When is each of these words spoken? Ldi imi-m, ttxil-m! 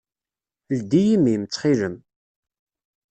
Ldi 0.77 1.01
imi-m, 1.15 1.43
ttxil-m! 1.45 1.95